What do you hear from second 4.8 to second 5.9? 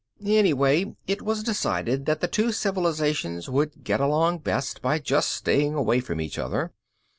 by just staying